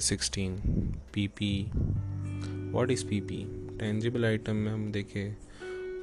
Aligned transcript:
Sixteen 0.00 0.56
P 1.14 1.26
P 1.28 1.70
what 2.72 2.90
is 2.90 3.06
P 3.06 3.20
P 3.20 3.44
tangible 3.78 4.24
item 4.24 4.56
में 4.56 4.72
हम 4.72 4.92
देखें 4.92 5.34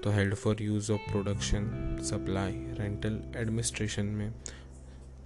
तो 0.01 0.11
held 0.11 0.35
for 0.35 0.57
use 0.61 0.91
of 0.91 1.11
production 1.11 1.97
supply 2.01 2.51
rental 2.51 3.21
administration 3.37 4.05
में 4.05 4.33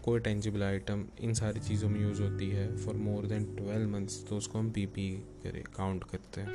कोई 0.04 0.20
टेंजिबल 0.20 0.64
आइटम 0.64 1.06
इन 1.22 1.34
सारी 1.34 1.60
चीज़ों 1.60 1.90
में 1.90 2.02
यूज़ 2.02 2.22
होती 2.22 2.50
है 2.50 2.78
for 2.78 2.96
more 2.96 3.26
than 3.26 3.56
twelve 3.56 3.90
months 3.90 4.28
तो 4.28 4.38
उसको 4.38 4.60
हम 4.60 4.72
पी 4.72 4.86
पी 4.86 5.12
करें 5.44 5.64
काउंट 5.64 6.04
करते 6.04 6.42
हैं। 6.42 6.54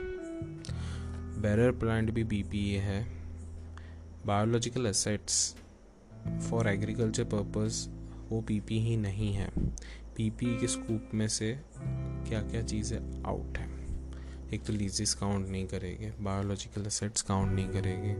बैरर 1.42 1.72
प्लांट 1.72 2.10
भी 2.10 2.42
पी 2.42 2.74
ए 2.74 2.78
है। 2.78 3.06
Biological 4.26 4.86
assets 4.86 5.56
for 6.50 6.68
agriculture 6.68 7.24
purpose 7.24 7.88
वो 8.28 8.40
पी 8.40 8.60
पी 8.60 8.78
ही 8.78 8.96
नहीं 8.96 9.34
है। 9.34 9.50
पीपी 10.18 10.58
के 10.58 10.66
स्कूप 10.66 11.10
में 11.14 11.28
से 11.28 11.60
क्या 12.28 12.40
क्या 12.42 12.62
चीज़ें 12.62 13.22
आउट 13.26 13.58
हैं? 13.58 13.68
एक 14.50 14.64
तो 14.64 14.72
लीजिस 14.72 15.14
काउंट 15.14 15.48
नहीं 15.48 15.66
करेंगे 15.66 16.12
बायोलॉजिकल 16.20 16.84
असेट्स 16.84 17.22
काउंट 17.22 17.52
नहीं 17.52 17.68
करेंगे 17.68 18.10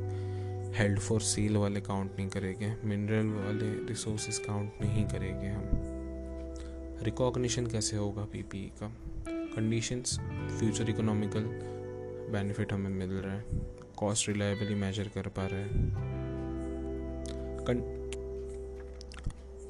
हेल्ड 0.79 0.99
फॉर 0.99 1.21
सेल 1.21 1.57
वाले 1.57 1.81
काउंट 1.81 2.13
नहीं 2.19 2.29
करेंगे 2.29 2.77
मिनरल 2.85 3.27
वाले 3.27 3.87
रिसोर्सेज 3.87 4.39
काउंट 4.39 4.73
नहीं 4.81 5.05
करेंगे 5.05 5.47
हम। 5.47 5.63
रिकॉग्निशन 7.05 7.67
कैसे 7.67 7.97
होगा 7.97 8.25
पीपी 8.25 8.73
का? 8.83 8.93
कंडीशंस 9.29 10.19
फ्यूचर 10.59 10.91
इकोनॉमिकल 10.91 11.45
बेनिफिट 12.33 12.73
हमें 12.73 12.91
मिल 12.91 13.11
रहा 13.11 13.35
है 13.35 13.45
कॉस्ट 13.97 14.29
रिलायबली 14.29 14.75
मेजर 14.75 15.09
कर 15.09 15.29
पा 15.29 15.47
रहे 15.47 15.63
हैं। 15.63 15.89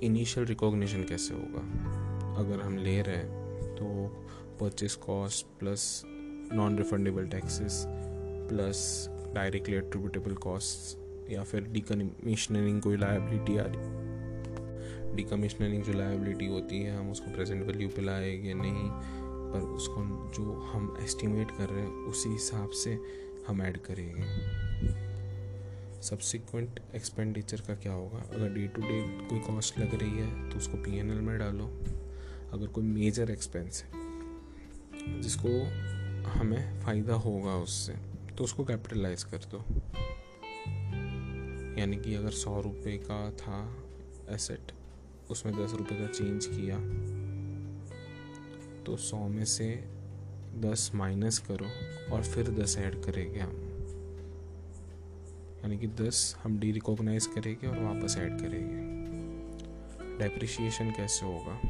इनिशियल 0.03 0.47
रिकॉग्निशन 0.47 1.05
कैसे 1.05 1.34
होगा? 1.34 2.08
अगर 2.39 2.61
हम 2.61 2.77
ले 2.77 3.03
रहे 3.03 3.17
हैं 3.17 3.28
तो 3.75 3.84
purchase 4.61 4.94
cost 4.94 5.47
plus 5.58 6.03
non 6.53 6.77
refundable 6.78 7.27
taxes 7.27 7.84
plus 8.48 9.08
directly 9.34 9.77
attributable 9.77 10.34
cost 10.34 10.98
या 11.31 11.42
फिर 11.42 11.61
डिकमिशनरिंग 11.62 12.83
कोई 12.83 12.97
लाइबिलिटी 12.97 13.56
आ 13.56 13.64
रही। 13.66 15.16
डिकमिशनरिंग 15.16 15.83
जो 15.83 15.92
लाइबिलिटी 15.92 16.47
होती 16.47 16.83
है, 16.83 16.97
हम 16.97 17.11
उसको 17.11 17.31
प्रेजेंट 17.31 17.66
वैल्यू 17.66 17.89
पे 17.89 18.03
लाएँगे 18.03 18.55
नहीं, 18.55 18.91
पर 19.53 19.59
उसको 19.59 20.31
जो 20.34 20.53
हम 20.61 20.97
एस्टिमेट 21.03 21.50
कर 21.50 21.69
रहे 21.69 21.83
हैं, 21.83 21.91
उसी 21.91 22.28
हिसाब 22.28 22.70
से 22.70 22.98
हम 23.48 23.62
ऐड 23.62 23.77
करेंगे। 23.77 24.22
सब्सिक्वेंट 26.03 26.81
एक्सपेंडिचर 26.94 27.61
का 27.61 27.75
क्या 27.75 27.92
होगा? 27.92 28.19
अगर 28.19 28.48
डे 28.48 28.66
टू 28.66 28.83
डे 28.83 29.03
कोई 29.28 29.39
कॉस्ट 29.39 29.78
लग 29.78 29.94
रही 29.94 30.19
है 30.19 30.50
तो 30.50 30.56
उसको 30.56 30.77
पीएनएल 30.77 31.20
में 31.20 31.39
डालो। 31.39 31.70
अगर 32.52 32.66
कोई 32.66 32.84
मेजर 32.84 33.30
एक्सपेंस 33.30 33.82
है, 33.82 33.91
जिसको 35.20 35.48
हमें 36.30 36.80
फ़ायदा 36.80 37.14
होगा 37.14 37.56
उससे 37.56 37.92
तो 38.36 38.44
उसको 38.44 38.64
कैपिटलाइज 38.64 39.22
कर 39.24 39.38
दो। 39.38 39.58
यानी 41.80 41.96
कि 41.96 42.14
अगर 42.14 42.30
सौ 42.30 42.60
रुपये 42.60 42.96
का 42.96 43.30
था 43.32 43.58
एसेट 44.34 44.72
उसमें 45.30 45.54
दस 45.54 45.72
रुपये 45.74 45.98
का 45.98 46.06
चेंज 46.06 46.46
किया 46.46 46.78
तो 48.84 48.96
सौ 48.96 49.16
में 49.28 49.44
से 49.44 49.69
दस 50.56 50.91
माइनस 50.94 51.38
करो 51.38 51.66
और 52.14 52.22
फिर 52.24 52.50
दस 52.50 52.76
ऐड 52.78 53.02
करेंगे 53.04 53.41
हम। 53.41 53.56
यानी 55.62 55.78
कि 55.78 55.86
दस 55.86 56.36
हम 56.42 56.58
डी 56.58 56.72
रिकॉग्नाइज 56.72 57.26
करेंगे 57.26 57.66
और 57.66 57.78
वापस 57.78 58.16
ऐड 58.19 58.41
करेंगे। 58.41 58.86
डेप्रिशिएशन 60.19 60.91
कैसे 60.91 61.26
होगा? 61.26 61.60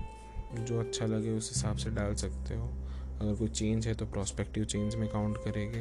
जो 0.55 0.81
अच्छा 0.81 1.07
लगे 1.07 1.31
उस 1.31 1.51
हिसाब 1.55 1.77
से 1.77 1.91
डाल 1.91 2.15
सकते 2.15 2.55
हो। 2.55 2.69
अगर 3.21 3.35
कोई 3.35 3.49
चेंज 3.49 3.87
है 3.87 3.95
तो 3.95 4.07
प्रोस्पेक्टिव 4.07 4.65
चेंज 4.65 4.95
में 4.95 5.09
काउंट 5.09 5.37
करेंगे। 5.37 5.81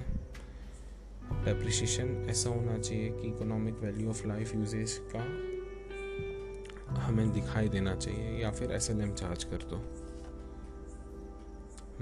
डेप्रिशिएशन 1.46 2.26
ऐसा 2.30 2.50
होना 2.50 2.78
चाहिए 2.78 3.10
कि 3.10 3.28
economic 3.28 3.80
value 3.80 4.10
of 4.10 4.26
life 4.28 4.56
usages 4.56 5.00
का 5.16 5.24
हमें 6.98 7.32
दिखाई 7.34 7.70
देना 7.70 7.96
चाहिए 7.96 8.42
या 8.42 8.52
फिर 8.52 8.72
एसएलएम 8.72 9.14
चार्ज 9.14 9.44
कर 9.44 9.64
दो। 9.72 9.82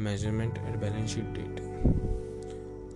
Measurement 0.03 0.57
at 0.57 0.75
balance 0.75 1.09
sheet 1.09 1.25
date 1.33 1.59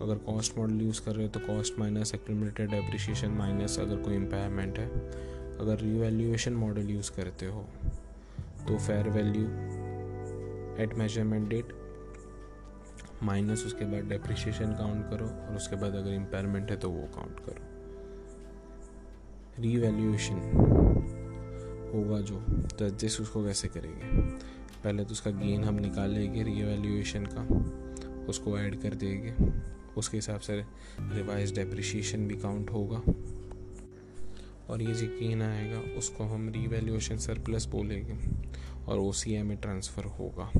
अगर 0.02 0.18
कॉस्ट 0.26 0.58
मॉडल 0.58 0.82
यूज़ 0.82 1.02
कर 1.06 1.16
रहे 1.16 1.26
हो 1.26 1.32
तो 1.32 1.40
cost 1.40 1.80
minus 1.80 2.14
accumulated 2.16 2.70
depreciation 2.72 3.32
minus 3.32 3.80
अगर 3.80 4.02
कोई 4.04 4.16
इम्पेयरमेंट 4.16 4.80
है। 4.80 4.88
अगर 5.58 5.80
रिवैल्यूएशन 5.80 6.54
मॉडल 6.54 6.90
यूज़ 6.90 7.12
करते 7.12 7.46
हो 7.46 7.66
तो 8.70 8.78
fair 8.78 9.08
value 9.10 9.44
at 10.84 10.94
measurement 10.98 11.48
date 11.50 11.74
minus 13.24 13.66
उसके 13.66 13.86
बाद 13.86 14.10
डेप्रिशिएशन 14.10 14.74
काउंट 14.74 15.10
करो 15.10 15.26
और 15.26 15.56
उसके 15.56 15.76
बाद 15.76 15.96
अगर 15.96 16.14
इम्पेयरमेंट 16.14 16.72
है 16.72 16.78
तो 16.78 16.90
वो 16.90 17.08
काउंट 17.16 17.40
करो। 17.40 17.64
रीवैल्यूएशन 19.62 20.38
होगा 21.94 22.20
जो 22.22 22.40
तो 22.70 22.86
एडजस्ट 22.86 23.22
उसको 23.22 23.44
कैसे 23.46 23.68
करेंगे। 23.68 24.22
पहले 24.84 25.06
तो 25.06 25.12
उसका 25.12 25.32
गेन 25.32 25.64
हम 25.64 25.80
निकाल 25.80 26.10
लेंगे 26.10 26.44
रीवैल्यूएशन 26.44 27.26
का, 27.26 27.44
उसको 28.30 28.58
ऐड 28.60 28.82
कर 28.82 28.96
देंगे। 28.96 29.34
उसके 29.98 30.18
हिसाब 30.18 30.40
से 30.40 30.64
रिवाइज 31.00 31.56
डेप्रिशिएशन 31.56 32.28
भी 32.28 32.36
काउंट 32.36 32.72
होगा। 32.72 33.02
और 34.70 34.82
ये 34.82 34.92
यकीन 34.94 35.42
आएगा 35.42 35.80
उसको 35.98 36.24
हम 36.24 36.50
रीवैल्यूएशन 36.50 37.18
सरप्लस 37.18 37.66
बोलेंगे 37.68 38.18
और 38.86 39.00
ओ 39.00 39.12
में 39.44 39.58
ट्रांसफ़र 39.58 40.06
होगा। 40.20 40.52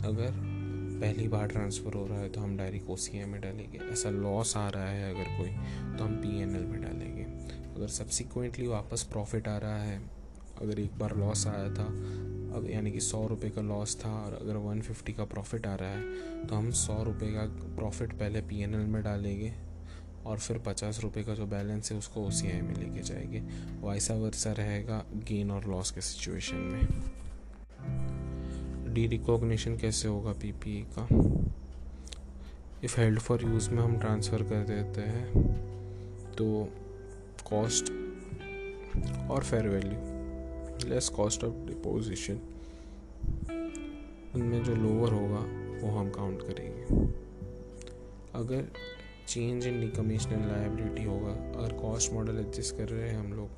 अगर 0.00 0.32
पहली 1.00 1.26
बार 1.28 1.46
ट्रांसफ़र 1.48 1.94
हो 1.94 2.06
रहा 2.06 2.18
है 2.18 2.28
तो 2.28 2.40
हम 2.40 2.56
डायरेक्ट 2.56 2.90
ओ 2.90 2.96
में 3.26 3.40
डालेंगे। 3.40 3.78
ऐसा 3.92 4.10
लॉस 4.10 4.56
आ 4.56 4.68
रहा 4.68 4.88
है 4.88 5.14
अगर 5.14 5.36
कोई 5.38 5.50
तो 5.96 6.04
हम 6.04 6.16
पीएनएल 6.16 6.64
में 6.64 6.80
डालेंगे। 6.82 7.22
अगर 7.76 7.88
सब्सिक्वेंटली 7.88 8.66
वापस 8.66 9.02
प्रॉफिट 9.02 9.48
आ 9.48 9.56
रहा 9.58 9.82
है, 9.82 10.00
अगर 10.62 10.80
एक 10.80 10.98
बार 10.98 11.16
लॉस 11.16 11.46
आया 11.46 11.68
था, 11.74 11.86
अब 12.50 12.66
यानी 12.70 12.92
कि 12.92 13.00
सौ 13.00 13.26
रुपये 13.26 13.50
का 13.50 13.62
लॉस 13.62 13.96
था 13.96 14.10
और 14.16 14.38
अगर 14.40 14.56
वन 14.58 14.80
फिफ्टी 14.80 15.12
का 15.12 15.24
प्रॉफिट 15.24 15.66
आ 15.66 15.74
रहा 15.74 15.90
है 15.90 16.46
तो 16.46 16.54
हम 16.54 16.70
सौ 16.76 17.02
रुपये 17.02 17.28
का 17.28 17.44
प्रॉफिट 17.76 18.12
पहले 18.12 18.40
पीएनएल 18.42 18.86
में 18.86 19.02
डालेंगे। 19.02 19.52
और 20.26 20.38
फिर 20.38 20.58
पचास 20.58 21.00
रुपये 21.00 21.24
का 21.24 21.34
जो 21.34 21.46
बैलेंस 21.46 21.92
है 21.92 21.98
उसको 21.98 22.20
ओ 22.20 22.30
में 22.44 22.74
लेके 22.74 23.02
जाएँगे। 23.02 23.40
वैसा 23.86 24.14
वर्सा 24.14 24.52
रहेगा 24.52 25.04
गेन 25.14 25.50
और 25.50 25.66
लॉस 25.66 25.90
के 25.90 26.00
सिचुएशन 26.00 26.56
में। 26.56 26.82
डी 28.94 29.06
रिकॉग्निशन 29.06 29.76
कैसे 29.76 30.08
होगा 30.08 30.32
पीपीई 30.32 30.86
का? 30.98 31.08
इफ़ 32.84 33.00
हेल्ड 33.00 33.20
फॉर 33.20 33.42
यूज़ 33.42 33.70
में 33.70 33.82
हम 33.82 33.98
ट्रांसफ़र 33.98 34.42
कर 34.42 34.64
देते 34.64 35.00
हैं 35.00 35.32
तो 36.32 36.68
कॉस्ट 37.50 37.84
और 39.30 39.44
fair 39.44 39.68
value 39.68 40.10
less 40.90 41.08
cost 41.08 41.44
of 41.44 41.54
disposition 41.66 42.40
उनमें 44.34 44.64
जो 44.64 44.74
लोअर 44.74 45.12
होगा, 45.12 45.40
वो 45.80 45.98
हम 45.98 46.10
काउंट 46.10 46.42
करेंगे। 46.42 46.82
अगर 48.34 48.72
चेंज 49.30 49.66
इन 49.66 49.80
डिकमिशनल 49.80 50.40
लाइबिलिटी 50.48 51.04
होगा। 51.04 51.32
अगर 51.58 51.72
कॉस्ट 51.72 52.12
मॉडल 52.12 52.38
एडजस्ट 52.38 52.76
कर 52.76 52.88
रहे 52.88 53.08
हैं 53.08 53.18
हम 53.18 53.32
लोग 53.32 53.48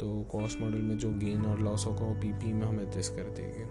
तो 0.00 0.08
कॉस्ट 0.32 0.60
मॉडल 0.60 0.78
में 0.78 0.98
जो 0.98 1.10
गेन 1.10 1.44
और 1.46 1.60
लॉस 1.60 1.86
होगा, 1.86 2.04
वो 2.04 2.14
पीपी 2.14 2.52
में 2.52 2.66
हम 2.66 2.80
एडजस्ट 2.80 3.12
कर 3.12 3.30
देंगे। 3.30 3.64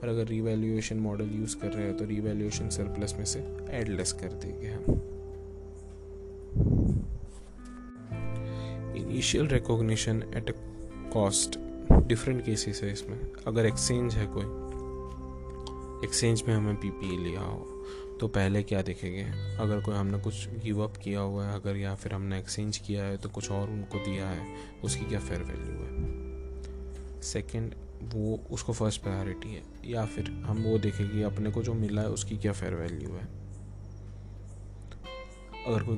पर 0.00 0.08
अगर 0.08 0.26
रीवैल्यूएशन 0.26 0.96
मॉडल 0.96 1.30
यूज़ 1.32 1.56
कर 1.56 1.72
रहे 1.72 1.86
हैं 1.86 1.96
तो 1.96 2.04
रीवैल्यूएशन 2.04 2.68
सरप्लस 2.68 3.14
में 3.18 3.24
से 3.24 3.40
एडलेस 3.70 4.12
कर 4.12 4.32
देंगे 4.34 4.68
हम। 4.68 4.82
Initial 8.96 9.48
recognition 9.48 10.22
at 10.36 10.54
cost 11.12 11.58
different 12.08 12.44
cases 12.44 12.82
है 12.82 12.92
इसमें। 12.92 13.18
अगर 13.46 13.66
एक्सचेंज 13.66 14.14
है 14.14 14.26
कोई 14.26 14.44
एक्सचेंज 16.04 16.42
में 16.48 16.54
हमें 16.54 16.76
पीपी 16.76 17.16
लिया 17.24 17.40
हो। 17.40 17.77
तो 18.20 18.28
पहले 18.28 18.62
क्या 18.62 18.82
देखेंगे? 18.82 19.24
अगर 19.56 19.80
कोई 19.80 19.94
हमने 19.94 20.18
कुछ 20.18 20.48
गिव 20.54 20.80
अप 20.80 20.96
किया 20.96 21.20
हुआ 21.20 21.46
है, 21.46 21.54
अगर 21.54 21.76
या 21.76 21.94
फिर 21.94 22.12
हमने 22.12 22.38
एक्सचेंज 22.38 22.78
किया 22.78 23.04
है 23.04 23.16
तो 23.16 23.28
कुछ 23.28 23.50
और 23.50 23.70
उनको 23.70 23.98
दिया 23.98 24.28
है, 24.28 24.56
उसकी 24.84 25.04
क्या 25.04 25.20
फेयर 25.20 25.42
वैल्यू 25.42 25.76
है? 25.82 27.20
सेकंड 27.22 27.74
वो 28.04 28.36
उसको 28.50 28.72
फ़र्स्ट 28.72 29.02
प्रायोरिटी 29.02 29.54
है। 29.54 29.62
या 29.84 30.04
फिर 30.06 30.30
हम 30.46 30.62
वो 30.62 30.78
देखेंगे 30.78 31.22
अपने 31.22 31.50
को 31.50 31.62
जो 31.62 31.74
मिला 31.74 32.02
है, 32.02 32.08
उसकी 32.08 32.36
क्या 32.36 32.52
फेयर 32.52 32.74
वैल्यू 32.74 33.10
है? 33.10 33.24
अगर 35.66 35.82
कोई 35.82 35.96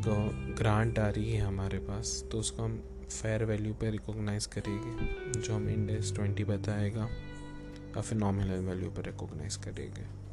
ग्रांट 0.54 0.98
आ 0.98 1.08
रही 1.08 1.32
है 1.32 1.40
हमारे 1.40 1.78
पास 1.78 2.24
तो 2.32 2.38
उसको 2.38 2.62
हम 2.62 2.78
फेयर 3.10 3.44
वैल्यू 3.44 3.74
पे 3.74 3.90
रिकॉग्नाइज 3.90 4.46
करेंगे, 4.46 5.40
जो 5.40 5.54
हम 5.54 5.68
इंडेक्स 5.68 6.14
ट्वेंटी 6.14 6.44
बताएगा, 6.44 7.04
या 7.96 8.00
फिर 8.00 8.18
नॉमिनल 8.18 8.64
वैल्यू 8.64 8.90
पर 8.90 9.04
रिकॉग्नाइज 9.04 9.56
करेंगे। 9.56 10.29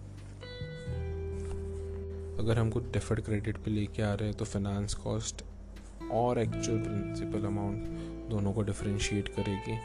अगर 2.39 2.60
हम 2.60 2.69
कुछ 2.69 2.84
डेफर्ड 2.84 3.22
क्रेडिट 3.22 3.57
पे 3.57 3.72
लेके 3.72 4.01
आ 4.01 4.13
रहे 4.13 4.30
हैं 4.30 4.38
तो 4.38 4.45
फाइनेंस 4.45 4.94
कॉस्ट 4.94 5.44
और 6.12 6.39
एक्चुअल 6.39 6.78
प्रिंसिपल 6.80 7.45
अमाउंट 7.45 7.88
दोनों 8.30 8.54
को 8.54 8.62
डिफ्रेंशिएट 8.62 9.28
करेगी। 9.30 9.78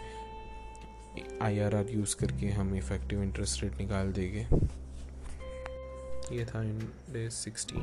आई 1.42 1.58
आर 1.58 1.74
आर 1.76 1.90
यूज़ 1.90 2.16
करके 2.16 2.46
हम 2.48 2.74
इफ़ेक्टिव 2.76 3.22
इंटरेस्ट 3.22 3.62
रेट 3.62 3.78
निकाल 3.78 4.12
देंगे। 4.12 4.46
ये 6.36 6.44
था 6.44 6.62
इन 6.62 6.78
डे 7.10 7.28
सिक्सटीन 7.30 7.82